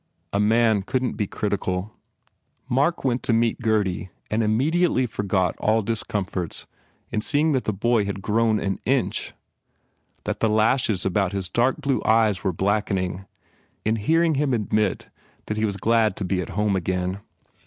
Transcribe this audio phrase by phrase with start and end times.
[0.33, 1.91] A man couldn t be critical.
[2.67, 6.65] Mark went to meet Gurdy and immediately forgot all discomforts
[7.11, 9.33] in seeing that the boy had grown an inch,
[10.23, 13.27] that the lashes about his dark blue eyes were blackening,
[13.85, 15.07] in hearing him admit
[15.45, 17.19] that he was glad to be at home again.